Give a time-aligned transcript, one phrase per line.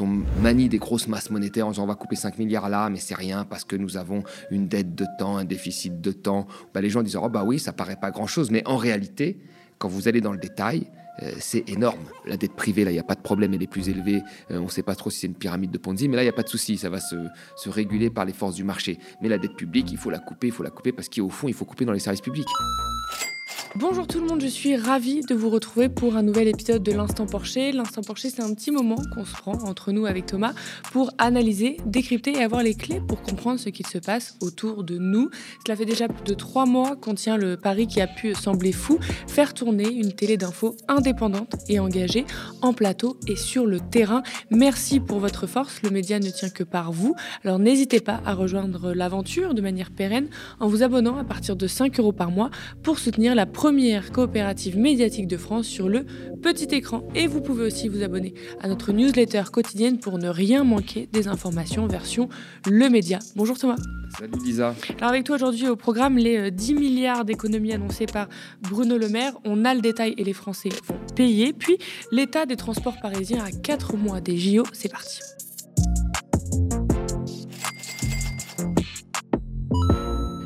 [0.00, 2.98] on manie des grosses masses monétaires en disant on va couper 5 milliards là, mais
[2.98, 6.80] c'est rien parce que nous avons une dette de temps, un déficit de temps, bah,
[6.80, 9.38] les gens disent oh bah oui, ça paraît pas grand-chose, mais en réalité,
[9.78, 10.86] quand vous allez dans le détail,
[11.22, 12.04] euh, c'est énorme.
[12.24, 14.22] La dette privée, là, il n'y a pas de problème, elle est plus élevée.
[14.50, 16.26] Euh, on ne sait pas trop si c'est une pyramide de Ponzi, mais là, il
[16.26, 17.16] n'y a pas de souci, ça va se,
[17.56, 18.98] se, réguler par les forces du marché.
[19.20, 21.48] Mais la dette publique, il faut la couper, il faut la couper parce qu'au fond,
[21.48, 22.48] il faut couper dans les services publics.
[23.76, 26.90] Bonjour tout le monde, je suis ravie de vous retrouver pour un nouvel épisode de
[26.90, 27.70] l'Instant Porcher.
[27.70, 30.54] L'Instant Porcher, c'est un petit moment qu'on se prend entre nous avec Thomas
[30.90, 34.98] pour analyser, décrypter et avoir les clés pour comprendre ce qu'il se passe autour de
[34.98, 35.30] nous.
[35.64, 38.72] Cela fait déjà plus de trois mois qu'on tient le pari qui a pu sembler
[38.72, 42.24] fou, faire tourner une télé d'infos indépendante et engagée
[42.62, 44.24] en plateau et sur le terrain.
[44.50, 47.14] Merci pour votre force, le média ne tient que par vous.
[47.44, 50.28] Alors n'hésitez pas à rejoindre l'aventure de manière pérenne
[50.58, 52.50] en vous abonnant à partir de 5 euros par mois
[52.82, 56.06] pour soutenir la première coopérative médiatique de France sur le
[56.40, 57.06] petit écran.
[57.14, 61.28] Et vous pouvez aussi vous abonner à notre newsletter quotidienne pour ne rien manquer des
[61.28, 62.30] informations version
[62.66, 63.18] Le Média.
[63.36, 63.76] Bonjour Thomas.
[64.18, 64.74] Salut Lisa.
[64.96, 68.30] Alors avec toi aujourd'hui au programme les 10 euh, milliards d'économies annoncées par
[68.62, 69.34] Bruno Le Maire.
[69.44, 71.52] On a le détail et les Français vont payer.
[71.52, 71.76] Puis
[72.12, 74.62] l'état des transports parisiens à 4 mois des JO.
[74.72, 75.18] C'est parti.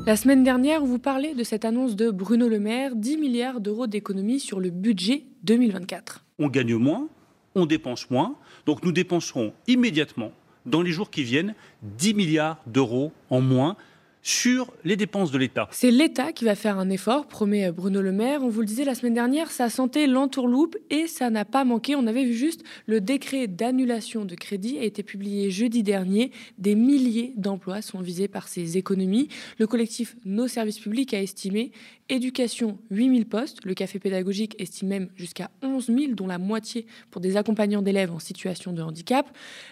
[0.07, 3.87] La semaine dernière, vous parlez de cette annonce de Bruno Le Maire, 10 milliards d'euros
[3.87, 6.27] d'économies sur le budget 2024.
[6.39, 7.09] On gagne moins,
[7.55, 10.33] on dépense moins, donc nous dépenserons immédiatement,
[10.67, 13.77] dans les jours qui viennent, 10 milliards d'euros en moins
[14.25, 15.69] sur les dépenses de l'État.
[15.71, 18.43] C'est l'État qui va faire un effort, promet Bruno Le Maire.
[18.43, 21.95] On vous le disait la semaine dernière, sa santé l'entourloupe et ça n'a pas manqué.
[21.95, 26.33] On avait vu juste le décret d'annulation de crédit a été publié jeudi dernier.
[26.57, 29.29] Des milliers d'emplois sont visés par ces économies.
[29.59, 31.73] Le collectif Nos services publics a estimé
[32.09, 33.65] éducation 8000 postes.
[33.65, 38.13] Le café pédagogique estime même jusqu'à 11 000, dont la moitié pour des accompagnants d'élèves
[38.13, 39.27] en situation de handicap.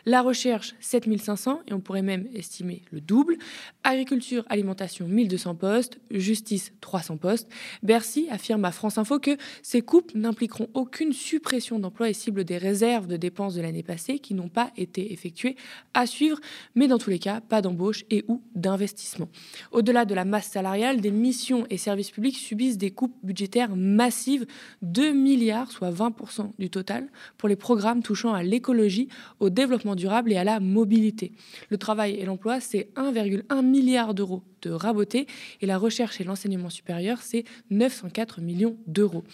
[0.06, 3.36] La recherche 7500 et on pourrait même estimer le double.
[3.84, 7.48] Agriculture alimentation, 1200 postes, justice, 300 postes.
[7.82, 12.58] Bercy affirme à France Info que ces coupes n'impliqueront aucune suppression d'emplois et ciblent des
[12.58, 15.56] réserves de dépenses de l'année passée qui n'ont pas été effectuées
[15.94, 16.38] à suivre,
[16.74, 19.28] mais dans tous les cas, pas d'embauche et ou d'investissement.
[19.70, 24.46] Au-delà de la masse salariale, des missions et services publics subissent des coupes budgétaires massives,
[24.82, 29.08] 2 milliards, soit 20% du total, pour les programmes touchant à l'écologie,
[29.40, 31.32] au développement durable et à la mobilité.
[31.68, 35.26] Le travail et l'emploi, c'est 1,1 milliard d'euros de raboter
[35.60, 39.24] et la recherche et l'enseignement supérieur, c'est 904 millions d'euros.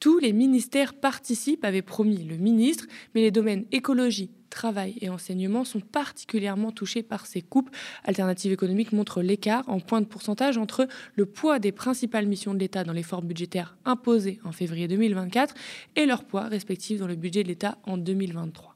[0.00, 5.64] Tous les ministères participent, avait promis le ministre, mais les domaines écologie, travail et enseignement
[5.64, 7.70] sont particulièrement touchés par ces coupes.
[8.04, 12.58] Alternative économique montre l'écart en point de pourcentage entre le poids des principales missions de
[12.58, 15.54] l'État dans l'effort budgétaire imposé en février 2024
[15.96, 18.67] et leur poids respectif dans le budget de l'État en 2023.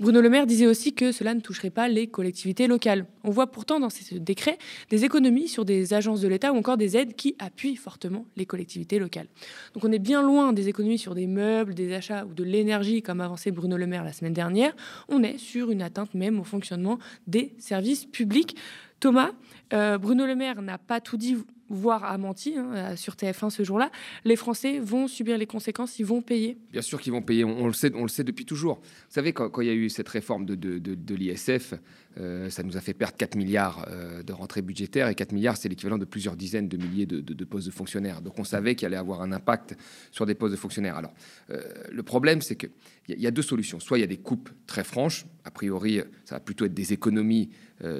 [0.00, 3.06] Bruno Le Maire disait aussi que cela ne toucherait pas les collectivités locales.
[3.24, 4.58] On voit pourtant dans ce décret
[4.90, 8.46] des économies sur des agences de l'État ou encore des aides qui appuient fortement les
[8.46, 9.26] collectivités locales.
[9.74, 13.02] Donc on est bien loin des économies sur des meubles, des achats ou de l'énergie
[13.02, 14.74] comme avançait Bruno Le Maire la semaine dernière.
[15.08, 18.56] On est sur une atteinte même au fonctionnement des services publics.
[19.00, 19.30] Thomas,
[19.72, 21.36] euh, Bruno Le Maire n'a pas tout dit
[21.68, 23.90] voire a menti hein, euh, sur TF1 ce jour-là,
[24.24, 27.66] les Français vont subir les conséquences, ils vont payer Bien sûr qu'ils vont payer, on,
[27.66, 28.76] le sait, on le sait depuis toujours.
[28.76, 31.74] Vous savez, quand, il y a eu cette réforme de, de, l'ISF,
[32.18, 35.56] euh, ça nous a fait perdre 4 milliards euh, de rentrées budgétaires, et 4 milliards,
[35.56, 38.22] c'est l'équivalent de plusieurs dizaines de milliers de, postes de fonctionnaires.
[38.22, 39.76] Donc on savait qu'il allait avoir un impact
[40.10, 40.96] sur des postes de fonctionnaires.
[40.96, 41.12] Alors,
[41.48, 42.70] le problème, c'est qu'il
[43.08, 43.80] y, y a deux solutions.
[43.80, 46.92] Soit il y a des coupes très franches, a priori, ça va plutôt être des
[46.92, 47.50] économies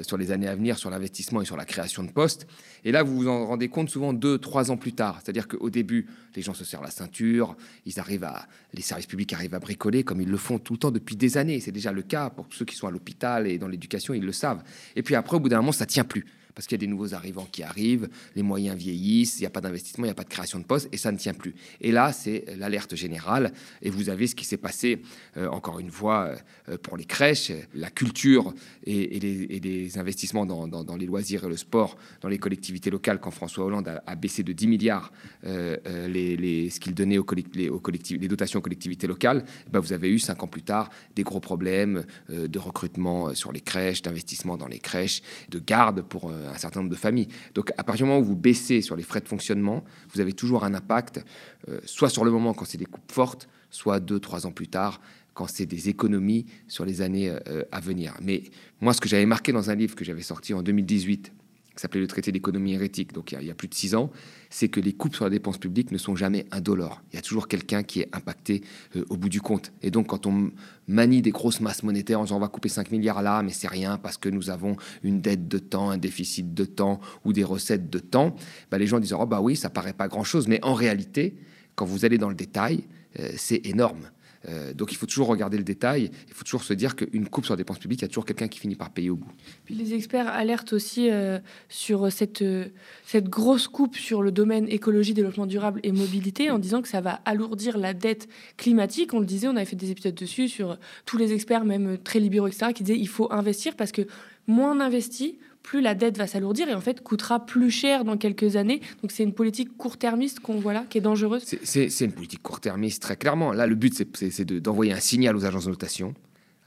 [0.01, 2.47] sur les années à venir, sur l'investissement et sur la création de postes.
[2.83, 5.19] Et là, vous vous en rendez rendez compte souvent deux, trois ans plus tard.
[5.21, 9.33] C'est-à-dire qu'au début, les gens se serrent la ceinture, ils arrivent à, les services publics
[9.33, 11.59] arrivent à bricoler comme ils le font tout le temps depuis des années.
[11.59, 14.31] C'est déjà le cas pour ceux qui sont à l'hôpital et dans l'éducation, ils le
[14.31, 14.63] savent.
[14.95, 16.25] Et puis après, au bout d'un moment, ça tient plus
[16.59, 19.49] parce qu'il y a des nouveaux arrivants qui arrivent, les moyens vieillissent, il n'y a
[19.49, 21.55] pas d'investissement, il n'y a pas de création de postes, et ça ne tient plus.
[21.79, 25.01] Et là, c'est l'alerte générale, et vous avez ce qui s'est passé,
[25.37, 26.35] euh, encore une fois,
[26.67, 28.53] euh, pour les crèches, la culture
[28.83, 33.63] et, les, investissements dans, les loisirs et le sport, dans les collectivités locales, quand François
[33.63, 35.13] Hollande a, baissé de 10 milliards
[35.45, 35.77] euh,
[36.09, 37.25] les, ce qu'il donnait aux,
[37.55, 41.23] les dotations aux collectivités locales, eh ben vous avez eu, cinq ans plus tard, des
[41.23, 46.57] gros problèmes de recrutement sur les crèches, d'investissement dans les crèches, de garde pour un
[46.57, 47.27] certain nombre de familles.
[47.53, 50.33] Donc à partir du moment où vous baissez sur les frais de fonctionnement, vous avez
[50.33, 51.23] toujours un impact,
[51.67, 54.67] euh, soit sur le moment quand c'est des coupes fortes, soit deux, trois ans plus
[54.67, 55.01] tard
[55.33, 58.15] quand c'est des économies sur les années euh, à venir.
[58.21, 58.43] Mais
[58.81, 61.31] moi, ce que j'avais marqué dans un livre que j'avais sorti en 2018
[61.79, 64.11] qui s'appelait le traité d'économie hérétique, donc il y, a, plus de six ans,
[64.49, 67.01] c'est que les coupes sur la dépense publique ne sont jamais indolores.
[67.13, 68.63] Il y a toujours quelqu'un qui est impacté
[68.97, 69.71] euh, au bout du compte.
[69.81, 70.51] Et donc, quand on
[70.89, 73.69] manie des grosses masses monétaires en disant on va couper 5 milliards là, mais c'est
[73.69, 77.45] rien parce que nous avons une dette de temps, un déficit de temps ou des
[77.45, 78.35] recettes de temps,
[78.69, 80.49] bah, les gens disent oh bah oui, ça paraît pas grand-chose.
[80.49, 81.37] Mais en réalité,
[81.75, 82.83] quand vous allez dans le détail,
[83.21, 84.09] euh, c'est énorme.
[84.47, 87.45] Euh, donc il faut toujours regarder le détail, il faut toujours se dire qu'une coupe
[87.45, 89.31] sur la dépense publique, il y a toujours quelqu'un qui finit par payer au bout.
[89.65, 92.67] Puis les experts alertent aussi euh, sur cette, euh,
[93.05, 97.01] cette grosse coupe sur le domaine écologie, développement durable et mobilité en disant que ça
[97.01, 98.27] va alourdir la dette
[98.57, 99.13] climatique.
[99.13, 102.19] On le disait, on avait fait des épisodes dessus sur tous les experts, même très
[102.19, 104.03] libéraux, etc., qui disaient il faut investir parce que
[104.47, 105.37] moins on investit,
[105.69, 108.81] plus la dette va s'alourdir et en fait coûtera plus cher dans quelques années.
[109.03, 111.43] Donc c'est une politique court-termiste qu'on voit là, qui est dangereuse.
[111.63, 113.53] C'est une politique court-termiste, très clairement.
[113.53, 116.15] Là, le but, c'est d'envoyer un signal aux agences de notation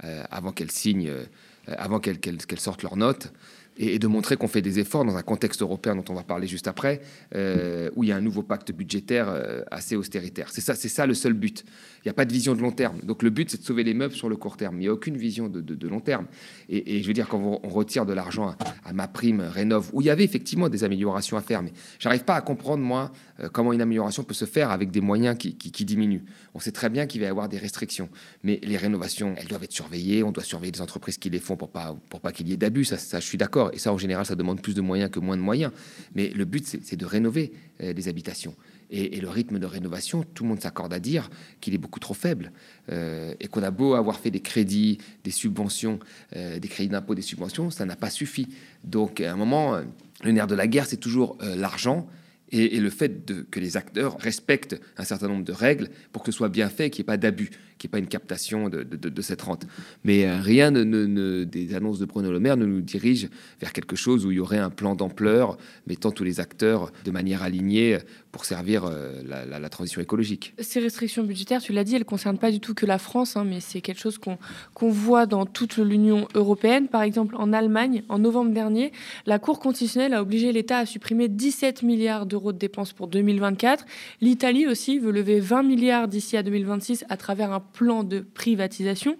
[0.04, 1.24] euh, avant qu'elles signent, euh,
[1.66, 3.32] avant qu'elles sortent leurs notes
[3.76, 6.46] et, de montrer qu'on fait des efforts dans un contexte européen dont on va parler
[6.46, 7.00] juste après,
[7.34, 10.48] euh, où il y a un nouveau pacte budgétaire euh, assez austéritaire.
[10.50, 11.64] C'est ça, c'est ça le seul but.
[12.04, 12.98] Il n'y a pas de vision de long terme.
[13.02, 14.76] Donc le but, c'est de sauver les meubles sur le court terme.
[14.76, 16.26] Il n'y a aucune vision de, long terme.
[16.68, 20.06] Et, je veux dire, quand on retire de l'argent à, ma prime rénove, où il
[20.06, 23.72] y avait effectivement des améliorations à faire, mais j'arrive pas à comprendre moi euh, comment
[23.72, 25.52] une amélioration peut se faire avec des moyens qui,
[25.84, 26.24] diminuent.
[26.54, 28.08] On sait très bien qu'il va y avoir des restrictions,
[28.42, 30.22] mais les rénovations, elles doivent être surveillées.
[30.22, 32.56] On doit surveiller les entreprises qui les font pour pas pour pas qu'il y ait
[32.56, 32.84] d'abus.
[32.84, 33.61] Ça, je suis d'accord.
[33.72, 35.72] Et ça, en général, ça demande plus de moyens que moins de moyens.
[36.14, 38.54] Mais le but, c'est de rénover euh, les habitations.
[38.90, 41.30] Et, le rythme de rénovation, tout le monde s'accorde à dire
[41.60, 42.52] qu'il est beaucoup trop faible.
[42.90, 45.98] Euh, et qu'on a beau avoir fait des crédits, des subventions,
[46.36, 48.48] euh, des crédits d'impôt, des subventions, ça n'a pas suffi.
[48.84, 49.80] Donc, à un moment,
[50.22, 52.06] le nerf de la guerre, c'est toujours l'argent
[52.52, 56.36] et, le fait que les acteurs respectent un certain nombre de règles pour que ce
[56.36, 57.50] soit bien fait, qu'il n'y ait pas d'abus,
[57.82, 59.66] qu'il n'y pas une captation de, cette rente.
[60.04, 63.28] Mais euh, rien des annonces de Bruno Le Maire ne nous dirige
[63.60, 67.10] vers quelque chose où il y aurait un plan d'ampleur mettant tous les acteurs de
[67.10, 67.98] manière alignée
[68.30, 70.54] pour servir euh, la, transition écologique.
[70.58, 73.36] Ces restrictions budgétaires, tu l'as dit, elles ne concernent pas du tout que la France,
[73.36, 76.88] hein, mais c'est quelque chose qu'on voit dans toute l'Union européenne.
[76.88, 78.92] Par exemple, en Allemagne, en novembre dernier,
[79.26, 83.84] la Cour constitutionnelle a obligé l'État à supprimer 17 milliards d'euros de dépenses pour 2024.
[84.20, 89.16] L'Italie aussi veut lever 20 milliards d'ici à 2026 à travers un plan de privatisation.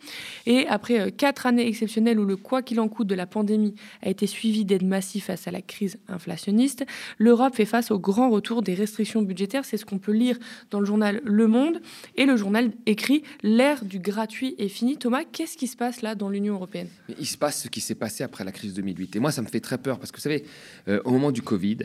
[0.46, 3.75] Et après euh, quatre années exceptionnelles où le quoi qu'il en coûte de la pandémie
[4.02, 6.84] a été suivi d'aides massives face à la crise inflationniste,
[7.19, 9.64] l'Europe fait face au grand retour des restrictions budgétaire.
[9.64, 10.38] C'est ce qu'on peut lire
[10.70, 11.81] dans le journal Le Monde.
[12.16, 14.96] Et le journal écrit L'ère du gratuit est finie.
[14.96, 16.88] Thomas, qu'est-ce qui se passe là dans l'Union européenne?
[17.19, 19.16] Il se passe ce qui s'est passé après la crise 2008.
[19.16, 20.44] Et moi, ça me fait très peur parce que vous savez,
[20.88, 21.78] euh, au moment du Covid,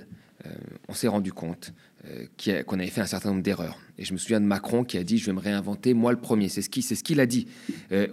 [0.46, 0.50] euh,
[0.88, 1.74] on s'est rendu compte
[2.06, 3.78] euh, qu'on avait fait un certain nombre d'erreurs.
[3.98, 6.20] Et je me souviens de Macron qui a dit Je vais me réinventer, moi le
[6.20, 6.50] premier.
[6.50, 7.48] C'est ce qu'il ce a dit.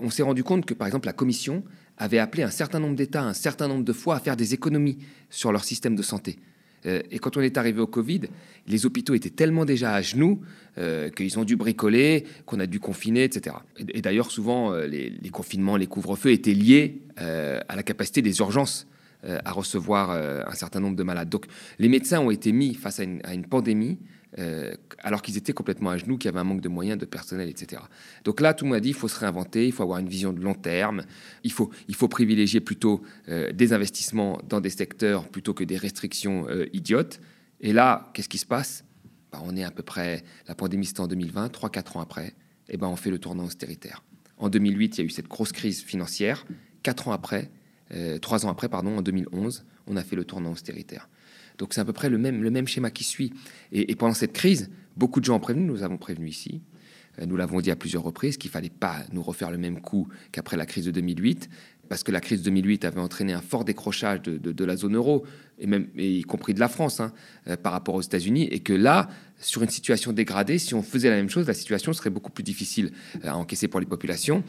[0.01, 1.63] on s'est rendu compte que, par exemple, la Commission
[1.99, 4.99] avait appelé un certain nombre d'États un certain nombre de fois à faire des économies
[5.31, 6.39] sur leur système de santé.
[6.87, 8.23] Euh, et quand on est arrivé au Covid,
[8.67, 10.41] les hôpitaux étaient tellement déjà à genoux
[10.79, 13.57] euh, qu'ils ont dû bricoler, qu'on a dû confiner, etc.
[13.89, 18.89] Et, d'ailleurs, souvent, euh, les, confinements, les couvre-feux étaient liés à la capacité des urgences
[19.25, 21.29] à recevoir un certain nombre de malades.
[21.29, 21.47] Donc,
[21.79, 23.99] les médecins ont été mis face à une pandémie
[24.39, 27.05] euh, alors qu'ils étaient complètement à genoux, qu'il y avait un manque de moyens, de
[27.05, 27.83] personnel, etc.
[28.25, 30.09] Donc là, tout le monde a dit, il faut se réinventer, il faut avoir une
[30.09, 31.05] vision de long terme,
[31.45, 35.77] il faut, il faut privilégier plutôt euh, des investissements dans des secteurs plutôt que des
[35.77, 37.21] restrictions euh, idiotes.
[37.61, 38.85] Et là, qu'est-ce qui se passe?
[39.31, 42.33] Bah, On est à peu près, la pandémie c'était en 2020, 3-4 ans après, et
[42.71, 44.03] eh ben, on fait le tournant austéritaire.
[44.37, 46.45] En 2008, il y a eu cette grosse crise financière.
[46.83, 47.51] 4 ans après,
[48.21, 51.09] 3 ans après, pardon, en 2011, on a fait le tournant austéritaire.
[51.59, 53.33] Donc c'est à peu près le même, le même schéma qui suit.
[53.73, 56.63] Et, pendant cette crise, beaucoup de gens ont prévenu, nous avons prévenu ici,
[57.21, 60.09] euh, nous l'avons dit à plusieurs reprises, qu'il fallait pas nous refaire le même coup
[60.33, 61.49] qu'après la crise de 2008,
[61.89, 65.25] parce que la crise de 2008 avait entraîné un fort décrochage de, la zone euro,
[65.59, 67.13] et même y compris de la France, hein,
[67.47, 71.11] euh, par rapport aux États-Unis, et que là, sur une situation dégradée, si on faisait
[71.11, 72.91] la même chose, la situation serait beaucoup plus difficile
[73.25, 74.43] euh, à encaisser pour les populations.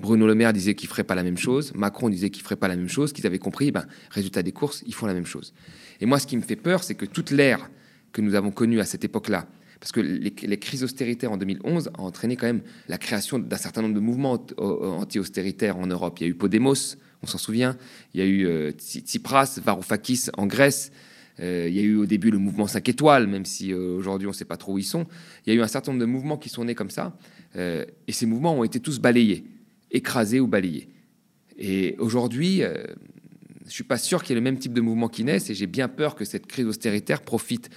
[0.00, 2.68] Bruno Le Maire disait qu'il ferait pas la même chose, Macron disait qu'il ferait pas
[2.68, 5.52] la même chose, qu'ils avaient compris, ben, résultat des courses, ils font la même chose.
[6.00, 7.70] Et moi, ce qui me fait peur, c'est que toute l'ère
[8.12, 9.48] que nous avons connue à cette époque-là,
[9.80, 13.82] parce que les, crises austéritaires en 2011 ont entraîné quand même la création d'un certain
[13.82, 16.18] nombre de mouvements anti-austéritaires en Europe.
[16.18, 17.76] Il y a eu Podemos, on s'en souvient,
[18.14, 20.90] il y a eu euh, Tsipras, Varoufakis en Grèce,
[21.40, 24.26] euh, il y a eu au début le mouvement 5 étoiles, même si euh, aujourd'hui
[24.26, 25.06] on ne sait pas trop où ils sont.
[25.46, 27.16] Il y a eu un certain nombre de mouvements qui sont nés comme ça,
[27.56, 29.44] et ces mouvements ont été tous balayés,
[29.90, 30.88] écrasés ou balayés.
[31.58, 32.62] Et aujourd'hui,
[33.66, 35.54] je suis pas sûr qu'il y ait le même type de mouvement qui naisse et
[35.54, 37.70] j'ai bien peur que cette crise austéritaire profite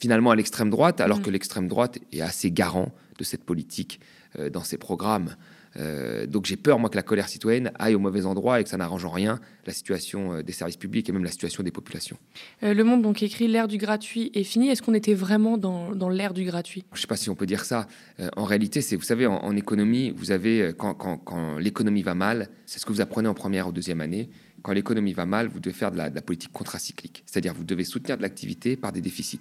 [0.00, 1.22] finalement à l'extrême droite, alors mm.
[1.22, 4.00] que l'extrême droite est assez garant de cette politique
[4.38, 5.36] euh, dans ses programmes.
[5.76, 8.70] Euh, donc j'ai peur, moi, que la colère citoyenne aille au mauvais endroit et que
[8.70, 11.70] ça n'arrange en rien la situation euh, des services publics et même la situation des
[11.70, 12.16] populations.
[12.62, 14.68] Euh, le Monde donc écrit l'ère du gratuit est finie.
[14.68, 16.84] Est-ce qu'on était vraiment dans, dans l'ère du gratuit?
[16.92, 17.86] Je ne sais pas si on peut dire ça.
[18.36, 22.48] en réalité, c'est, vous savez, en, économie, vous avez quand, quand, quand l'économie va mal,
[22.66, 24.28] c'est ce que vous apprenez en première ou deuxième année.
[24.62, 28.16] Quand l'économie va mal, vous devez faire de la, politique contracyclique, c'est-à-dire vous devez soutenir
[28.16, 29.40] de l'activité par des déficits.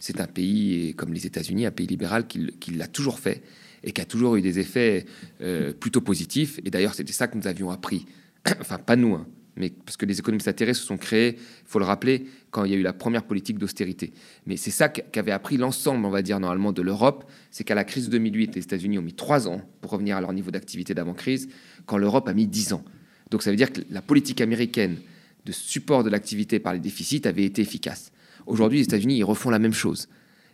[0.00, 3.42] C'est un pays comme les États-Unis, un pays libéral qui, l'a toujours fait
[3.84, 5.06] et qui a toujours eu des effets
[5.40, 6.58] euh, plutôt positifs.
[6.64, 8.06] Et d'ailleurs, c'était ça que nous avions appris.
[8.60, 11.78] enfin, pas nous, hein, mais parce que les économistes atterrés se sont créés, il faut
[11.78, 14.12] le rappeler, quand il y a eu la première politique d'austérité.
[14.46, 17.84] Mais c'est ça qu'avait appris l'ensemble, on va dire, normalement, de l'Europe, c'est qu'à la
[17.84, 20.94] crise de 2008, les États-Unis ont mis trois ans pour revenir à leur niveau d'activité
[20.94, 21.48] d'avant-crise,
[21.86, 22.84] quand l'Europe a mis dix ans.
[23.30, 24.96] Donc ça veut dire que la politique américaine
[25.44, 28.12] de support de l'activité par les déficits avait été efficace.
[28.46, 30.08] Aujourd'hui, les États-Unis, ils refont la même chose.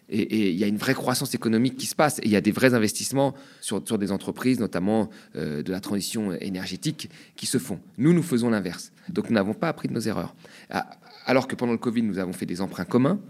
[0.08, 2.18] Et il y a une vraie croissance économique qui se passe.
[2.18, 5.80] Et il y a des vrais investissements sur, sur des entreprises, notamment euh, de la
[5.80, 7.80] transition énergétique, qui se font.
[7.96, 8.92] Nous, nous faisons l'inverse.
[9.08, 10.34] Donc nous n'avons pas appris de nos erreurs.
[10.68, 10.90] Ah,
[11.24, 13.20] alors que pendant le Covid, nous avons fait des emprunts communs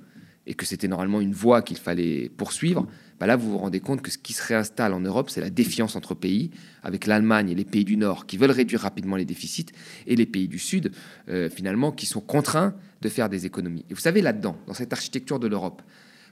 [0.47, 2.87] et que c'était normalement une voie qu'il fallait poursuivre,
[3.21, 5.51] bah là, vous vous rendez compte que ce qui se réinstalle en Europe, c'est la
[5.51, 6.51] défiance entre pays,
[6.83, 9.67] avec l'Allemagne et les pays du Nord qui veulent réduire rapidement les déficits,
[10.07, 10.93] et les pays du Sud,
[11.29, 13.85] euh, finalement, qui sont contraints de faire des économies.
[13.91, 15.83] Et vous savez, là-dedans, dans cette architecture de l'Europe,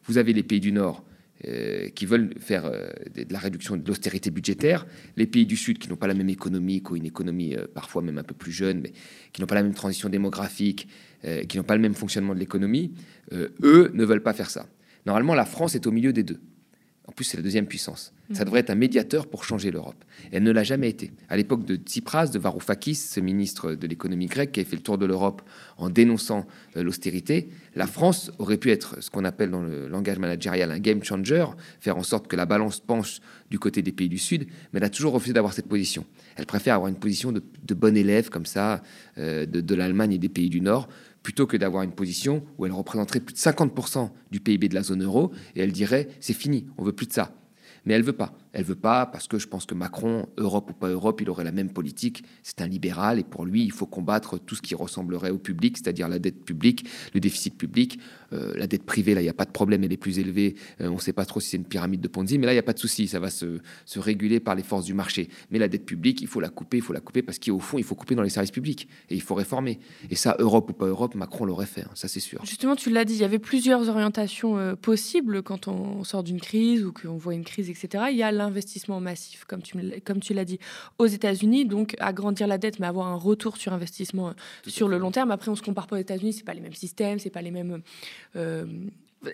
[0.07, 1.05] vous avez les pays du Nord
[1.47, 5.79] euh, qui veulent faire euh, de la réduction de l'austérité budgétaire, les pays du Sud
[5.79, 8.53] qui n'ont pas la même économie, ou une économie euh, parfois même un peu plus
[8.53, 8.93] jeune, mais
[9.33, 10.89] qui n'ont pas la même transition démographique,
[11.49, 12.95] qui n'ont pas le même fonctionnement de l'économie,
[13.33, 14.67] eux ne veulent pas faire ça.
[15.05, 16.41] Normalement, la France est au milieu des deux.
[17.11, 18.13] En plus, c'est la deuxième puissance.
[18.33, 20.05] Ça devrait être un médiateur pour changer l'Europe.
[20.31, 21.11] Elle ne l'a jamais été.
[21.29, 24.83] À l'époque de Tsipras, de Varoufakis, ce ministre de l'économie grecque qui a fait le
[24.83, 25.43] tour de l'Europe
[25.77, 30.21] en dénonçant euh, l'austérité, la France aurait pu être ce qu'on appelle dans le langage
[30.21, 31.45] managérial un game changer,
[31.81, 33.19] faire en sorte que la balance penche
[33.51, 36.07] du côté des pays du Sud, mais elle a toujours refusé d'avoir cette position.
[36.37, 37.43] Elle préfère avoir une position de,
[37.75, 38.85] bon élève comme ça
[39.19, 40.89] euh, de l'Allemagne et des pays du Nord
[41.23, 44.83] plutôt que d'avoir une position où elle représenterait plus de 50% du PIB de la
[44.83, 47.35] zone euro et elle dirait c'est fini, on veut plus de ça.
[47.85, 48.37] Mais elle veut pas.
[48.53, 51.45] Elle veut pas parce que je pense que Macron, Europe ou pas Europe, il aurait
[51.45, 52.25] la même politique.
[52.43, 55.77] C'est un libéral et pour lui, il faut combattre tout ce qui ressemblerait au public,
[55.77, 57.99] c'est-à-dire la dette publique, le déficit public,
[58.33, 59.15] euh, la dette privée.
[59.15, 60.55] Là, il n'y a pas de problème, elle est plus élevée.
[60.81, 62.57] Euh, on ne sait pas trop si c'est une pyramide de Ponzi, mais là, il
[62.57, 63.07] n'y a pas de souci.
[63.09, 63.61] Ça va se,
[63.97, 65.29] réguler par les forces du marché.
[65.51, 67.79] Mais la dette publique, il faut la couper, il faut la couper parce qu'au fond,
[67.79, 69.79] il faut couper dans les services publics et il faut réformer.
[70.11, 71.83] Et ça, Europe ou pas Europe, Macron l'aurait fait.
[71.83, 72.45] Hein, ça, c'est sûr.
[72.45, 76.41] Justement, tu l'as dit, il y avait plusieurs orientations euh, possibles quand on sort d'une
[76.41, 78.05] crise ou qu'on voit une crise, etc.
[78.11, 80.59] Il y a l'investissement massif comme tu, comme tu l'as dit,
[80.99, 84.33] aux États-Unis, donc agrandir la dette, mais avoir un retour sur investissement euh,
[84.67, 85.31] sur le long terme.
[85.31, 87.51] Après, on se compare pas aux États-Unis, c'est pas les mêmes systèmes, c'est pas les
[87.51, 87.83] mêmes
[88.37, 88.67] euh,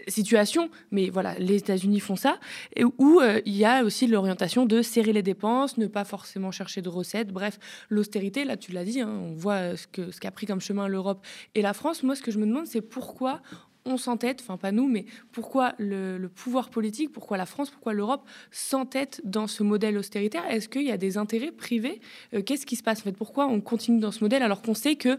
[0.09, 2.39] situations, mais voilà, les États-Unis font ça,
[2.75, 6.51] et où euh, il y a aussi l'orientation de serrer les dépenses, ne pas forcément
[6.51, 7.59] chercher de recettes, bref,
[7.89, 10.89] l'austérité, là tu l'as dit, hein, on voit ce qu'a ce qu'a pris comme chemin
[10.89, 12.03] l'Europe et la France.
[12.03, 13.43] Moi, ce que je me demande, c'est pourquoi
[13.87, 18.27] on s'entête, enfin pas nous, mais pourquoi le, pouvoir politique, pourquoi la France, pourquoi l'Europe
[18.51, 20.45] s'entête dans ce modèle austéritaire?
[20.51, 22.01] Est-ce qu'il y a des intérêts privés?
[22.35, 23.17] Euh, Qu'est-ce qui se passe en fait?
[23.17, 25.19] Pourquoi on continue dans ce modèle alors qu'on sait que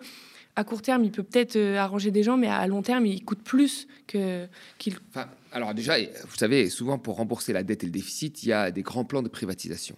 [0.56, 3.24] à court terme, il peut peut-être euh, arranger des gens, mais à long terme, il
[3.24, 4.48] coûte plus que
[4.80, 4.96] qu'il.
[5.52, 8.72] alors déjà, vous savez, souvent pour rembourser la dette et le déficit, il y a
[8.72, 9.96] des grands plans de privatisation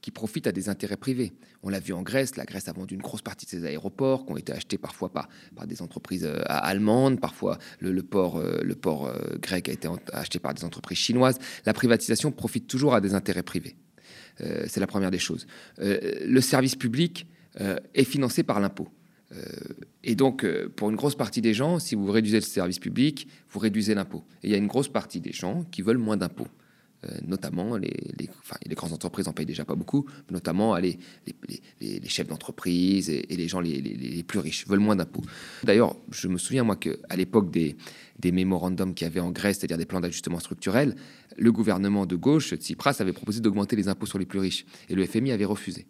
[0.00, 1.32] qui profitent à des intérêts privés.
[1.62, 4.24] On l'a vu en Grèce, la Grèce a vendu une grosse partie de ses aéroports
[4.24, 5.28] qui ont été achetés parfois par,
[5.66, 10.64] des entreprises euh, allemandes, parfois le, port, euh, euh, grec a été acheté par des
[10.64, 11.38] entreprises chinoises.
[11.66, 13.76] La privatisation profite toujours à des intérêts privés.
[14.38, 15.46] C'est la première des choses.
[15.76, 17.26] le service public
[17.94, 18.88] est financé par l'impôt.
[20.02, 23.58] et donc, pour une grosse partie des gens, si vous réduisez le service public, vous
[23.58, 24.24] réduisez l'impôt.
[24.42, 26.48] Et il y a une grosse partie des gens qui veulent moins d'impôts.
[27.06, 30.76] Euh, notamment les, les, enfin, les, grandes entreprises en payent déjà pas beaucoup, mais notamment
[30.76, 30.98] les,
[31.80, 35.22] les chefs d'entreprise et, les gens les, plus riches veulent moins d'impôts.
[35.64, 37.76] D'ailleurs, je me souviens moi qu'à l'époque des,
[38.18, 40.94] des mémorandums qu'il y avait en Grèce, c'est-à-dire des plans d'ajustement structurel,
[41.38, 44.94] le gouvernement de gauche, Tsipras, avait proposé d'augmenter les impôts sur les plus riches et
[44.94, 45.86] le FMI avait refusé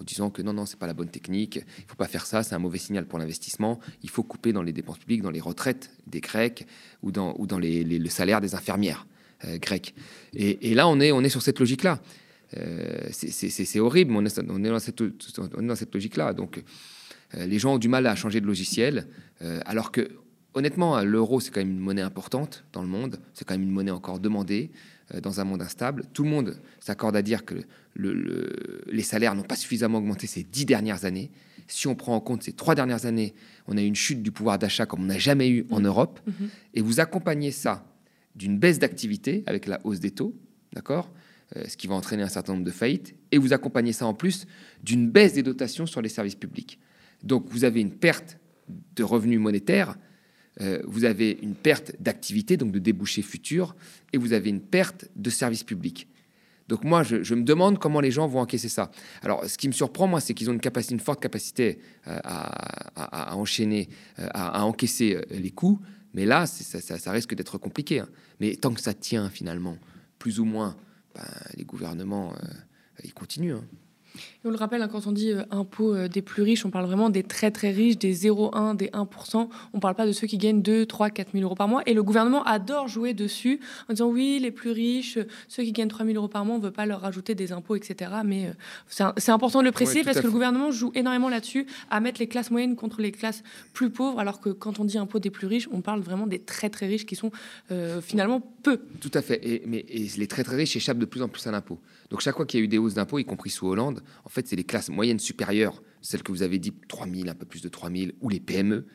[0.00, 2.42] en disant que non, non, c'est pas la bonne technique, il faut pas faire ça,
[2.42, 5.40] c'est un mauvais signal pour l'investissement, il faut couper dans les dépenses publiques, dans les
[5.40, 6.66] retraites des Grecs
[7.02, 9.06] ou dans, ou dans les, le salaire des infirmières.
[9.46, 9.94] Euh, grec.
[10.34, 12.00] Et, là, on est, on est sur cette logique-là.
[12.56, 16.32] Euh, c'est horrible, mais on est, on est, dans cette, logique-là.
[16.32, 16.62] Donc,
[17.34, 19.06] euh, les gens ont du mal à changer de logiciel,
[19.66, 20.08] alors que,
[20.54, 23.18] honnêtement, l'euro, c'est quand même une monnaie importante dans le monde.
[23.34, 24.70] C'est quand même une monnaie encore demandée
[25.22, 26.04] dans un monde instable.
[26.14, 27.56] Tout le monde s'accorde à dire que
[27.94, 31.30] le, les salaires n'ont pas suffisamment augmenté ces dix dernières années.
[31.66, 33.34] Si on prend en compte ces trois dernières années,
[33.66, 35.86] on a eu une chute du pouvoir d'achat comme on n'a jamais eu en mmh.
[35.86, 36.20] Europe.
[36.26, 36.32] Mmh.
[36.74, 37.84] Et vous accompagnez ça
[38.34, 40.34] d'une baisse d'activité avec la hausse des taux,
[40.72, 41.10] d'accord
[41.68, 44.46] ce qui va entraîner un certain nombre de faillites, et vous accompagnez ça en plus
[44.82, 46.80] d'une baisse des dotations sur les services publics.
[47.22, 48.38] Donc vous avez une perte
[48.96, 49.96] de revenus monétaires,
[50.84, 53.76] vous avez une perte d'activité, donc de débouchés futurs,
[54.12, 56.08] et vous avez une perte de services publics.
[56.68, 58.90] Donc moi, je, me demande comment les gens vont encaisser ça.
[59.22, 63.88] Alors, ce qui me surprend, moi, c'est qu'ils ont une, forte capacité euh, à, enchaîner,
[64.18, 65.80] euh, à, encaisser euh, les coûts.
[66.14, 68.00] Mais là, ça, risque d'être compliqué.
[68.00, 68.08] Hein.
[68.40, 69.76] Mais tant que ça tient, finalement,
[70.18, 70.76] plus ou moins,
[71.14, 71.22] ben,
[71.56, 72.32] les gouvernements,
[73.02, 73.56] ils continuent.
[73.56, 73.64] Hein
[74.44, 76.84] on le rappelle, hein, quand on dit euh, impôt euh, des plus riches, on parle
[76.84, 79.08] vraiment des très très riches, des 0,1, des 1%.
[79.36, 81.82] On ne parle pas de ceux qui gagnent 2, 3, 4 000 euros par mois.
[81.86, 85.88] Et le gouvernement adore jouer dessus en disant oui, les plus riches, ceux qui gagnent
[85.88, 88.10] 3 000 euros par mois, on ne veut pas leur rajouter des impôts, etc.
[88.24, 88.48] Mais
[89.00, 92.20] euh, c'est important de le préciser parce que le gouvernement joue énormément là-dessus à mettre
[92.20, 95.30] les classes moyennes contre les classes plus pauvres, alors que quand on dit impôt des
[95.30, 97.30] plus riches, on parle vraiment des très très riches qui sont
[98.02, 98.80] finalement peu.
[99.00, 99.40] Tout à fait.
[99.46, 101.78] Et, mais les très très riches échappent de plus en plus à l'impôt.
[102.14, 104.28] Donc chaque fois qu'il y a eu des hausses d'impôts, y compris sous Hollande, en
[104.28, 107.44] fait, c'est les classes moyennes supérieures, celles que vous avez dit 3 000, un peu
[107.44, 108.86] plus de 3 000, ou les PME,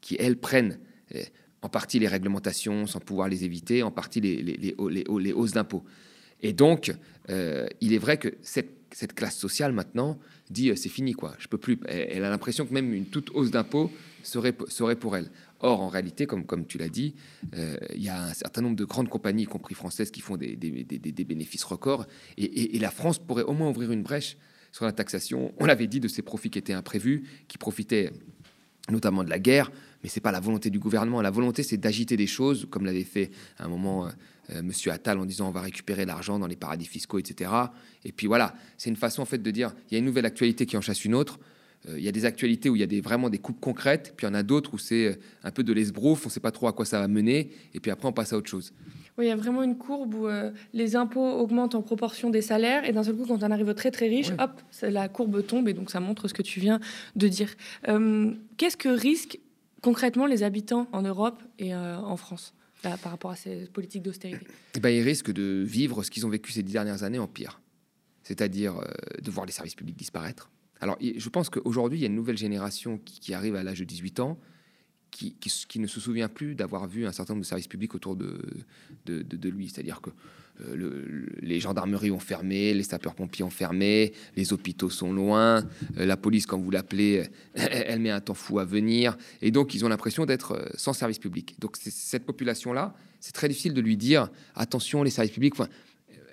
[0.00, 0.80] qui, elles, prennent
[1.12, 1.22] eh,
[1.62, 5.84] en partie les réglementations sans pouvoir les éviter, en partie les, hausses d'impôts.
[6.40, 6.92] Et donc,
[7.30, 10.18] euh, il est vrai que cette, cette classe sociale, maintenant,
[10.50, 11.36] dit euh, c'est fini, quoi.
[11.38, 11.78] Je peux plus.
[11.86, 13.92] Elle, a l'impression que même une toute hausse d'impôts
[14.26, 14.52] serait,
[14.96, 15.30] pour elle.
[15.60, 17.14] Or, en réalité, comme, tu l'as dit,
[17.54, 20.36] euh, il y a un certain nombre de grandes compagnies, y compris françaises, qui font
[20.36, 22.06] des, bénéfices records.
[22.36, 24.36] Et, la France pourrait au moins ouvrir une brèche
[24.72, 25.52] sur la taxation.
[25.58, 28.12] On l'avait dit de ces profits qui étaient imprévus, qui profitaient
[28.90, 29.70] notamment de la guerre.
[30.02, 31.22] Mais c'est pas la volonté du gouvernement.
[31.22, 34.10] La volonté, c'est d'agiter des choses, comme l'avait fait un moment
[34.50, 37.50] euh, Monsieur Attal en disant on va récupérer l'argent dans les paradis fiscaux, etc.
[38.04, 40.26] Et puis voilà, c'est une façon en fait de dire il y a une nouvelle
[40.26, 41.38] actualité qui en chasse une autre.
[41.88, 44.14] Euh, il y a des actualités où il y a des, vraiment des coupes concrètes,
[44.16, 46.32] puis il y en a d'autres où c'est euh, un peu de l'esbrouf, on ne
[46.32, 48.48] sait pas trop à quoi ça va mener, et puis après on passe à autre
[48.48, 48.72] chose.
[49.18, 52.42] Oui, il y a vraiment une courbe où euh, les impôts augmentent en proportion des
[52.42, 55.46] salaires, et d'un seul coup, quand on arrive au très très riche, hop, la courbe
[55.46, 56.80] tombe, et donc ça montre ce que tu viens
[57.16, 57.54] de dire.
[58.56, 59.38] Qu'est-ce que risquent
[59.82, 64.46] concrètement les habitants en Europe et en France par rapport à ces politiques d'austérité?
[64.74, 67.28] Eh ben, Ils risquent de vivre ce qu'ils ont vécu ces dix dernières années en
[67.28, 67.60] pire,
[68.22, 68.80] c'est-à-dire
[69.22, 70.50] de voir les services publics disparaître,
[70.84, 73.84] alors, je pense qu'aujourd'hui, il y a une nouvelle génération qui, arrive à l'âge de
[73.84, 74.38] 18 ans,
[75.10, 75.34] qui,
[75.76, 79.70] ne se souvient plus d'avoir vu un certain nombre de services publics autour de, lui.
[79.70, 80.10] C'est-à-dire que
[80.60, 85.64] euh, les gendarmeries ont fermé, les sapeurs-pompiers ont fermé, les hôpitaux sont loin,
[85.96, 89.16] euh, la police, quand vous l'appelez, elle, met un temps fou à venir.
[89.40, 91.58] Et donc, ils ont l'impression d'être euh, sans service public.
[91.60, 95.70] Donc, cette population-là, c'est très difficile de lui dire attention, les services publics, enfin,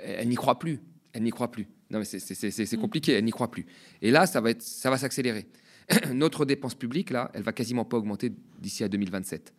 [0.04, 0.82] elle n'y croit plus.
[1.14, 1.70] Elle n'y croit plus.
[1.92, 2.80] Non, mais c'est mm.
[2.80, 3.66] compliqué, elle n'y croit plus.
[4.02, 5.46] Et là, ça va, être, ça va s'accélérer.
[6.14, 9.54] Notre dépense publique, là, elle va quasiment pas augmenter d'ici à 2027,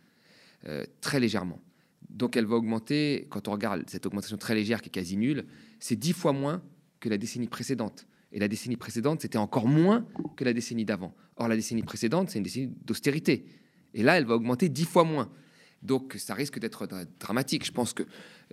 [0.67, 1.61] euh, très légèrement.
[2.09, 5.45] Donc elle va augmenter, quand on regarde cette augmentation très légère qui est quasi nulle,
[5.79, 6.63] c'est dix fois moins
[7.01, 8.07] que la décennie précédente.
[8.33, 11.15] Et la décennie précédente, c'était encore moins que la décennie d'avant.
[11.37, 13.45] Or, la décennie précédente, c'est une décennie d'austérité.
[13.93, 15.31] Et là, elle va augmenter dix fois moins.
[15.83, 16.87] Donc ça risque d'être
[17.19, 17.65] dramatique.
[17.67, 18.05] Je pense que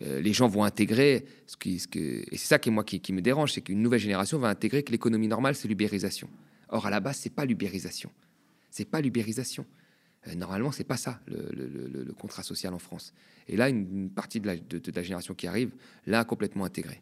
[0.02, 3.14] euh, les gens vont intégrer, ce, qui, ce que, et c'est ça qui, moi, qui,
[3.14, 6.30] me dérange, c'est qu'une nouvelle génération va intégrer que l'économie normale, c'est l'ubérisation.
[6.70, 8.10] Or, à la base, c'est pas l'ubérisation.
[8.72, 9.66] C'est pas l'ubérisation.
[10.28, 13.14] Euh, normalement, c'est pas ça, le, contrat social en France.
[13.48, 15.72] Et là, une, partie de la, génération qui arrive
[16.08, 17.00] l'a complètement intégré.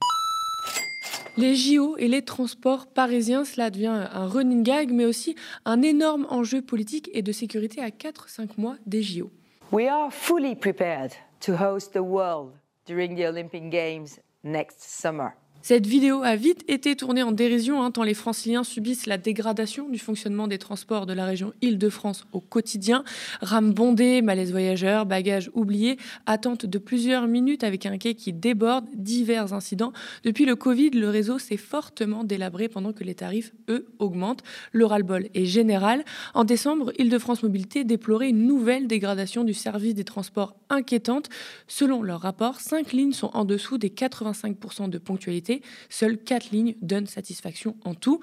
[1.38, 5.36] Les JO et les transports parisiens, cela devient un running gag, mais aussi
[5.66, 9.32] un énorme enjeu politique et de sécurité à 4-5 mois des JO.
[9.70, 15.36] We are fully prepared to host the world during the Olympic Games next summer.
[15.62, 19.90] Cette vidéo a vite été tournée en dérision, hein, tant les franciliens subissent la dégradation
[19.90, 23.04] du fonctionnement des transports de la région Île-de-France au quotidien.
[23.42, 28.86] Rames bondées, malaise voyageurs, bagages oubliés, attente de plusieurs minutes avec un quai qui déborde,
[28.94, 29.92] divers incidents.
[30.24, 34.44] Depuis le Covid, le réseau s'est fortement délabré pendant que les tarifs, eux, augmentent.
[34.72, 36.06] Le ras-le-bol est général.
[36.34, 41.30] En décembre, Île-de-France Mobilité déplorait une nouvelle dégradation du service des transports inquiétante.
[41.68, 45.47] Selon leur rapport, cinq lignes sont en dessous des 85% de ponctualité
[45.90, 48.20] Seules quatre lignes donnent satisfaction en tout.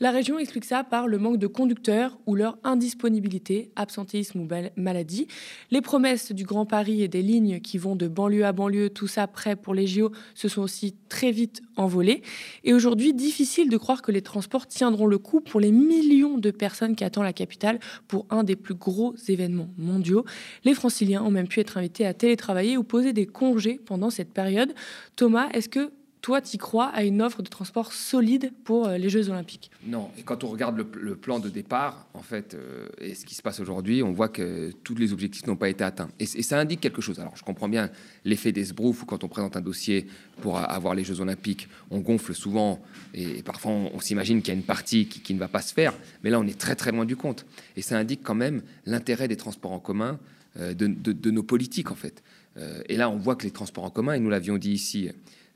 [0.00, 5.26] La région explique ça par le manque de conducteurs ou leur indisponibilité, absentéisme ou maladie.
[5.70, 9.06] Les promesses du Grand Paris et des lignes qui vont de banlieue à banlieue, tout
[9.06, 12.22] ça prêt pour les JO, se sont aussi très vite envolées.
[12.64, 16.50] Et aujourd'hui, difficile de croire que les transports tiendront le coup pour les millions de
[16.50, 20.24] personnes qui attendent la capitale pour un des plus gros événements mondiaux.
[20.64, 24.32] Les franciliens ont même pu être invités à télétravailler ou poser des congés pendant cette
[24.32, 24.74] période.
[25.16, 25.92] Thomas, est-ce que
[26.26, 29.70] toi, tu crois à une offre de transport solide pour les Jeux Olympiques?
[29.86, 30.10] Non.
[30.18, 32.56] Et quand on regarde le, plan de départ, en fait,
[33.00, 35.84] et ce qui se passe aujourd'hui, on voit que tous les objectifs n'ont pas été
[35.84, 36.08] atteints.
[36.18, 37.20] Et, ça indique quelque chose.
[37.20, 37.90] Alors, je comprends bien
[38.24, 40.08] l'effet d'esbrouf où quand on présente un dossier
[40.40, 42.82] pour avoir les Jeux Olympiques, on gonfle souvent
[43.14, 45.94] et, parfois on, s'imagine qu'il y a une partie qui, ne va pas se faire.
[46.24, 47.46] Mais là, on est très très loin du compte.
[47.76, 50.18] Et ça indique quand même l'intérêt des transports en commun
[50.58, 52.24] euh, de, nos politiques en fait.
[52.56, 55.10] Euh, et là, on voit que les transports en commun, et nous l'avions dit ici,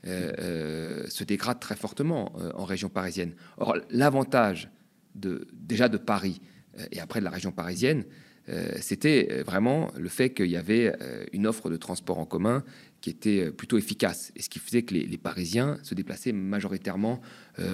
[0.07, 3.33] euh, se dégradent très fortement en région parisienne.
[3.57, 4.69] Or, l'avantage
[5.15, 6.41] de, déjà de Paris
[6.91, 8.05] et après de la région parisienne,
[8.79, 10.93] c'était vraiment le fait qu'il y avait
[11.31, 12.63] une offre de transport en commun
[13.01, 17.21] qui était plutôt efficace, et ce qui faisait que les, Parisiens se déplaçaient majoritairement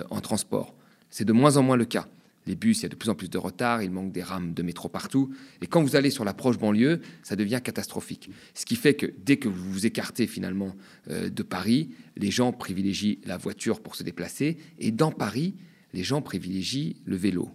[0.10, 0.76] en transport.
[1.10, 2.08] C'est de moins en moins le cas
[2.48, 4.54] les bus, il y a de plus en plus de retard, il manque des rames
[4.54, 5.34] de métro partout.
[5.62, 8.30] Et quand vous allez sur la proche banlieue, ça devient catastrophique.
[8.54, 10.76] Ce qui fait que dès que vous vous écartez finalement
[11.10, 14.58] euh, de Paris, les gens privilégient la voiture pour se déplacer.
[14.80, 15.56] Et dans Paris,
[15.94, 17.50] les gens privilégient le vélo.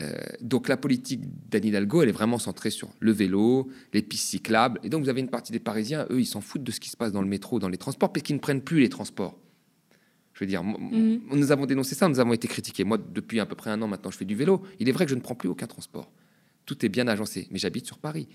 [0.00, 4.28] Euh, donc la politique d'Anne Hidalgo, elle est vraiment centrée sur le vélo, les pistes
[4.28, 4.80] cyclables.
[4.82, 6.90] Et donc vous avez une partie des Parisiens, eux, ils s'en foutent de ce qui
[6.90, 9.38] se passe dans le métro, dans les transports, parce qu'ils ne prennent plus les transports.
[10.40, 11.20] Je veux dire, mm.
[11.32, 12.82] nous avons dénoncé ça, nous avons été critiqués.
[12.82, 14.62] Moi, depuis à peu près un an maintenant, je fais du vélo.
[14.78, 16.10] Il est vrai que je ne prends plus aucun transport.
[16.64, 18.26] Tout est bien agencé, mais j'habite sur Paris.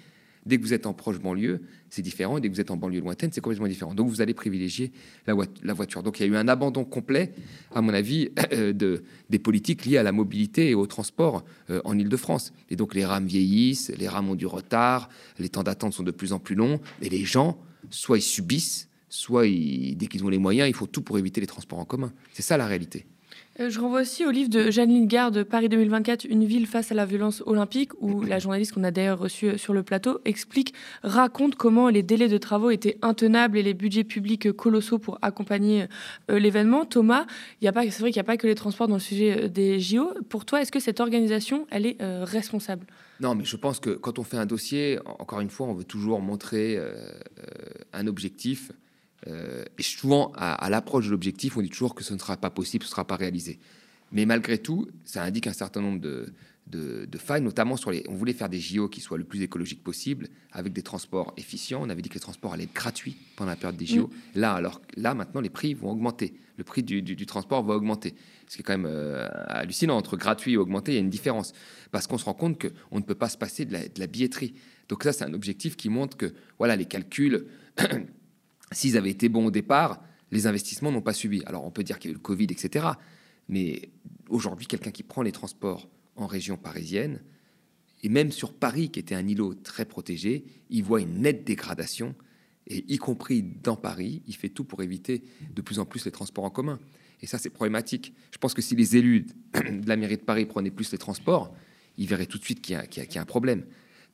[0.45, 2.37] Dès que vous êtes en proche banlieue, c'est différent.
[2.37, 3.95] Et dès que vous êtes en banlieue lointaine, c'est complètement différent.
[3.95, 4.91] Donc, vous allez privilégier
[5.25, 5.33] la,
[5.73, 6.03] voiture.
[6.03, 7.33] Donc, il y a eu un abandon complet,
[7.73, 11.97] à mon avis, de, des politiques liées à la mobilité et au transport euh, en
[11.97, 12.53] Ile-de-France.
[12.69, 16.11] Et donc, les rames vieillissent, les rames ont du retard, les temps d'attente sont de
[16.11, 16.79] plus en plus longs.
[17.01, 17.57] Et les gens,
[17.89, 21.47] soit ils subissent, soit dès qu'ils ont les moyens, il faut tout pour éviter les
[21.47, 22.11] transports en commun.
[22.33, 23.05] C'est ça la réalité.
[23.59, 26.91] Euh, je renvoie aussi au livre de Jeanne Lingard de Paris 2024, Une ville face
[26.91, 30.19] à la violence olympique, où la journaliste qu'on a d'ailleurs reçue euh, sur le plateau
[30.25, 30.73] explique,
[31.03, 35.85] raconte comment les délais de travaux étaient intenables et les budgets publics colossaux pour accompagner
[36.29, 36.85] euh, l'événement.
[36.85, 37.25] Thomas,
[37.61, 40.11] c'est vrai qu'il n'y a pas que les transports dans le sujet des JO.
[40.27, 42.85] Pour toi, est-ce que cette organisation, elle est responsable?
[43.19, 45.83] Non, mais je pense que quand on fait un dossier, encore une fois, on veut
[45.83, 46.77] toujours montrer
[47.93, 48.71] un objectif
[49.27, 52.83] et souvent, à, l'approche de l'objectif, on dit toujours que ce ne sera pas possible,
[52.83, 53.59] ce ne sera pas réalisé.
[54.11, 56.31] Mais malgré tout, ça indique un certain nombre de,
[56.67, 58.03] de, failles, notamment sur les.
[58.09, 61.81] On voulait faire des JO qui soient le plus écologique possible, avec des transports efficients.
[61.83, 64.07] On avait dit que les transports allaient être gratuits pendant la période des JO.
[64.07, 64.39] Mm.
[64.39, 66.33] Là, alors là, maintenant, les prix vont augmenter.
[66.57, 68.15] Le prix du, transport va augmenter.
[68.47, 69.97] Ce qui est quand même euh, hallucinant.
[69.97, 71.53] Entre gratuit et augmenté, il y a une différence.
[71.91, 74.07] Parce qu'on se rend compte qu'on ne peut pas se passer de la, de la
[74.07, 74.53] billetterie.
[74.87, 77.45] Donc, ça, c'est un objectif qui montre que voilà, les calculs.
[78.71, 80.01] s'ils avaient été bons au départ,
[80.31, 81.43] les investissements n'ont pas suivi.
[81.45, 82.87] Alors on peut dire qu'il y a eu le Covid, etc.
[83.47, 83.89] Mais
[84.29, 87.21] aujourd'hui, quelqu'un qui prend les transports en région parisienne,
[88.03, 92.15] et même sur Paris, qui était un îlot très protégé, il voit une nette dégradation,
[92.67, 95.23] et y compris dans Paris, il fait tout pour éviter
[95.53, 96.79] de plus en plus les transports en commun.
[97.21, 98.13] Et ça, c'est problématique.
[98.31, 101.55] Je pense que si les élus de la mairie de Paris prenaient plus les transports,
[101.97, 103.65] ils verraient tout de suite qu'il y, y, a un problème.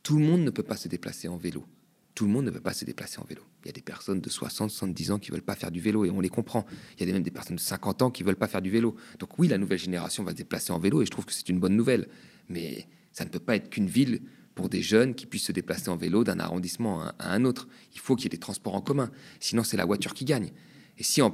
[0.03, 1.65] Tout le monde ne peut pas se déplacer en vélo
[2.13, 3.41] tout le monde ne veut pas se déplacer en vélo.
[3.63, 6.06] Il y a des personnes de 60, 70 ans qui veulent pas faire du vélo
[6.06, 6.65] et on les comprend.
[7.00, 8.95] Il y a même des personnes de 50 ans qui veulent pas faire du vélo.
[9.19, 11.47] Donc oui, la nouvelle génération va se déplacer en vélo et je trouve que c'est
[11.50, 12.08] une bonne nouvelle.
[12.50, 14.21] Mais ça ne peut pas être qu'une ville
[14.56, 17.67] pour des jeunes qui puissent se déplacer en vélo d'un arrondissement à un autre.
[17.93, 19.12] Il faut qu'il y ait des transports en commun.
[19.39, 20.52] Sinon, c'est la voiture qui gagne.
[20.97, 21.32] Et si en,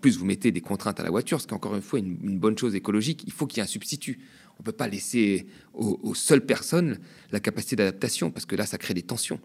[0.00, 2.38] plus vous mettez des contraintes à la voiture, ce qui encore une fois une, une
[2.38, 4.18] bonne chose écologique, il faut qu'il y ait un substitut.
[4.58, 6.98] On ne peut pas laisser aux seules personnes
[7.32, 9.40] la capacité d'adaptation parce que là, ça crée des tensions.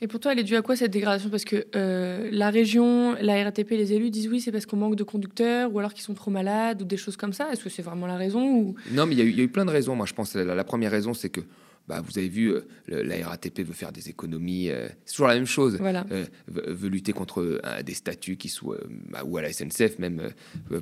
[0.00, 1.30] Et pour toi, elle est due à quoi cette dégradation?
[1.30, 4.96] Parce que euh, la région, la RATP, les élus disent oui, c'est parce qu'on manque
[4.96, 7.50] de conducteurs ou alors qu'ils sont trop malades ou des choses comme ça.
[7.52, 8.74] Est-ce que c'est vraiment la raison ou...
[8.90, 9.96] Non, mais il y, a eu plein de raisons.
[9.96, 11.40] Moi, je pense que la, première raison, c'est que
[11.88, 14.68] bah, vous avez vu, euh, la RATP veut faire des économies.
[14.68, 15.78] Euh, c'est toujours la même chose.
[15.78, 16.04] Voilà.
[16.48, 18.74] veut, lutter contre des statuts qui sont,
[19.08, 20.30] bah, ou à la SNCF même,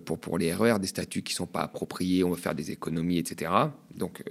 [0.05, 2.72] pour, pour les RER, des statuts qui ne sont pas appropriés, on va faire des
[2.72, 3.53] économies, etc.
[3.96, 4.24] Donc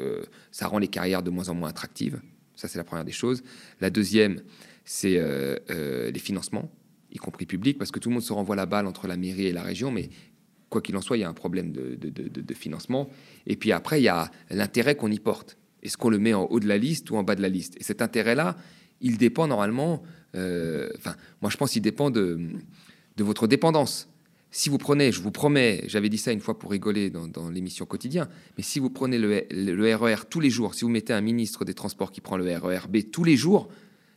[0.52, 2.20] ça rend les carrières de moins en moins attractives.
[2.56, 3.44] Ça, c'est la première des choses.
[3.82, 4.42] La deuxième,
[4.86, 6.72] c'est euh, euh, les financements,
[7.12, 9.48] y compris publics, parce que tout le monde se renvoie la balle entre la mairie
[9.48, 10.10] et la région, mais
[10.70, 13.10] quoi qu'il en soit, il y a un problème de, financement.
[13.46, 15.58] Et puis après, il y a l'intérêt qu'on y porte.
[15.84, 17.76] Est-ce qu'on le met en haut de la liste ou en bas de la liste?
[17.80, 18.58] Et cet intérêt-là,
[19.02, 20.02] il dépend normalement,
[20.36, 22.40] euh, enfin, moi je pense qu'il dépend de,
[23.18, 24.10] votre dépendance.
[24.50, 27.86] Si vous prenez, je vous promets, j'avais dit ça une fois pour rigoler dans, l'émission
[27.86, 31.14] quotidien, mais si vous prenez le, le, RER e tous les jours, si vous mettez
[31.14, 33.70] un ministre des Transports qui prend le RER B tous les jours,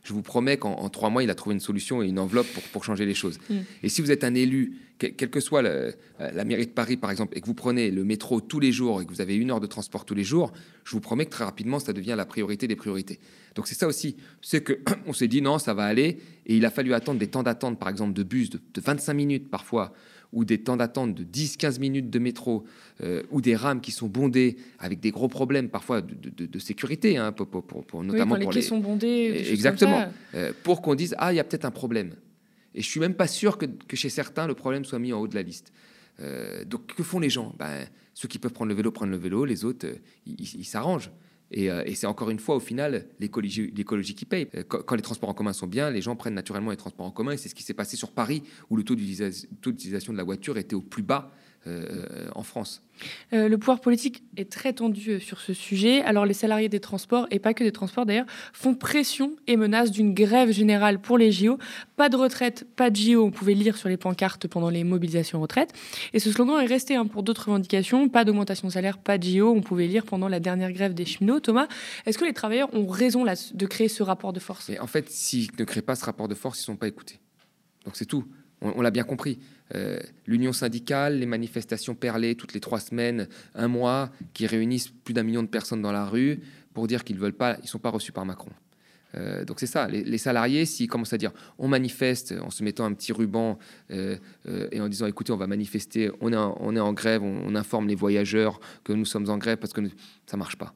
[0.06, 2.62] je vous promets qu'en trois mois, il a trouvé une solution et une enveloppe pour,
[2.64, 3.38] pour changer les choses.
[3.50, 3.54] Mm.
[3.82, 7.10] Et si vous êtes un élu, quelle que soit euh, la mairie de Paris, par
[7.10, 9.50] exemple, et que vous prenez le métro tous les jours et que vous avez une
[9.50, 10.52] heure de transport tous les jours,
[10.84, 13.18] je vous promets que très rapidement, ça devient la priorité des priorités.
[13.54, 16.64] Donc c'est ça aussi, c'est que on s'est dit non, ça va aller, et il
[16.64, 19.92] a fallu attendre des temps d'attente, par exemple, de bus de, 25 minutes parfois,
[20.32, 22.64] ou des temps d'attente de 10-15 minutes de métro,
[23.02, 27.32] euh, ou des rames qui sont bondées avec des gros problèmes parfois de, sécurité, hein,
[27.32, 28.62] pour, notamment les pour les...
[28.62, 29.46] sont bondés.
[29.50, 32.14] Exactement, euh, pour qu'on dise, ah, il y a peut-être un problème.
[32.74, 35.28] Et je suis même pas sûr que, chez certains, le problème soit mis en haut
[35.28, 35.72] de la liste.
[36.20, 37.54] Euh, donc, que font les gens?
[37.58, 39.86] Ben, Ceux qui peuvent prendre le vélo prennent le vélo, les autres,
[40.26, 41.10] ils s'arrangent.
[41.56, 44.48] Euh, et, c'est encore une fois, au final, l'écologie qui paye.
[44.54, 47.10] Euh, quand, les transports en commun sont bien, les gens prennent naturellement les transports en
[47.10, 47.32] commun.
[47.32, 50.58] Et c'est ce qui s'est passé sur Paris, où le taux d'utilisation de la voiture
[50.58, 51.32] était au plus bas
[51.66, 52.82] euh, en France.
[53.32, 56.02] Euh, le pouvoir politique est très tendu euh, sur ce sujet.
[56.02, 59.90] Alors les salariés des transports, et pas que des transports d'ailleurs, font pression et menacent
[59.90, 61.58] d'une grève générale pour les JO.
[61.96, 65.40] Pas de retraite, pas de JO, on pouvait lire sur les pancartes pendant les mobilisations
[65.40, 65.72] retraite.
[66.12, 68.08] Et ce slogan est resté hein, pour d'autres revendications.
[68.08, 71.04] Pas d'augmentation de salaire, pas de JO, on pouvait lire pendant la dernière grève des
[71.04, 71.40] cheminots.
[71.40, 71.68] Thomas,
[72.06, 74.70] est-ce que les travailleurs ont raison là, de créer ce rapport de force?
[74.80, 77.18] En fait, s'ils ne créent pas ce rapport de force, ils ne sont pas écoutés.
[77.84, 78.24] Donc c'est tout.
[78.60, 79.38] On l'a bien compris.
[79.74, 85.14] Euh, l'union syndicale, les manifestations perlées toutes les trois semaines, un mois, qui réunissent plus
[85.14, 86.40] d'un million de personnes dans la rue
[86.72, 88.50] pour dire qu'ils veulent pas, ils sont pas reçus par Macron.
[89.14, 92.84] Euh, donc c'est ça, les, salariés, s'ils commencent à dire on manifeste en se mettant
[92.84, 93.58] un petit ruban
[93.90, 94.18] euh,
[94.72, 96.36] et en disant écoutez, on va manifester, on est
[96.80, 99.80] en, grève, on, informe les voyageurs que nous sommes en grève parce que
[100.26, 100.74] ça marche pas.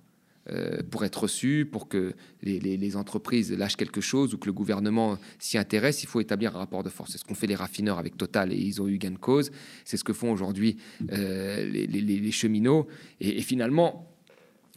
[0.53, 5.17] Euh, pour être reçu, pour que les, entreprises lâchent quelque chose ou que le gouvernement
[5.39, 7.13] s'y intéresse, il faut établir un rapport de force.
[7.13, 9.53] C'est ce qu'ont fait les raffineurs avec Total et ils ont eu gain de cause.
[9.85, 10.77] C'est ce que font aujourd'hui
[11.13, 12.89] euh, les, cheminots.
[13.21, 14.09] Et, finalement,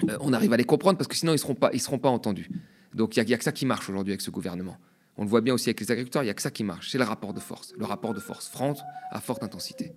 [0.08, 2.10] euh, on arrive à les comprendre parce que sinon ils ne seront, pas, seront pas
[2.10, 2.50] entendus.
[2.94, 4.78] Donc il n'y a, a, que ça qui marche aujourd'hui avec ce gouvernement.
[5.18, 6.90] On le voit bien aussi avec les agriculteurs, il n'y a que ça qui marche.
[6.92, 7.74] C'est le rapport de force.
[7.78, 8.80] Le rapport de force France
[9.12, 9.94] à forte intensité.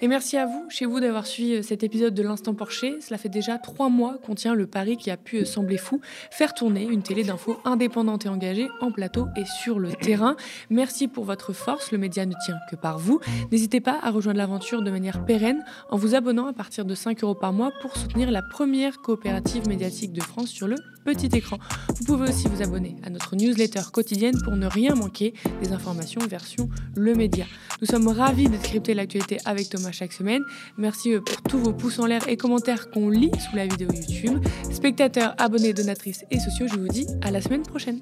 [0.00, 3.00] Et merci à vous, chez vous, d'avoir suivi euh, cet épisode de l'Instant Porcher.
[3.00, 6.00] Cela fait déjà trois mois qu'on tient le pari qui a pu euh, sembler fou,
[6.30, 10.36] faire tourner une télé d'infos indépendante et engagée en plateau et sur le terrain.
[10.70, 13.18] Merci pour votre force, le média ne tient que par vous.
[13.50, 17.24] N'hésitez pas à rejoindre l'aventure de manière pérenne en vous abonnant à partir de 5
[17.24, 21.58] euros par mois pour soutenir la première coopérative médiatique de France sur le petit écran.
[21.96, 26.20] Vous pouvez aussi vous abonner à notre newsletter quotidienne pour ne rien manquer des informations
[26.20, 27.46] version Le Média.
[27.80, 30.42] Nous sommes ravis de décrypter l'actualité avec Thomas chaque semaine.
[30.76, 33.88] Merci euh, pour tous vos pouces en l'air et commentaires qu'on lit sous la vidéo
[33.92, 34.44] YouTube.
[34.70, 38.00] Spectateurs, abonnés, donatrices et sociaux, je vous dis à la semaine prochaine.